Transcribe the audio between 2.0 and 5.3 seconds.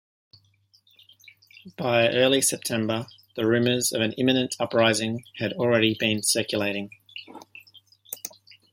early September, the rumors of an imminent uprising